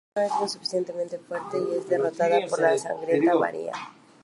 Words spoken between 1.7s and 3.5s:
es derrotada por la sangrienta